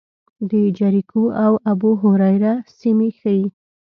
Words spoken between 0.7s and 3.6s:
جریکو او ابوهریره سیمې ښيي.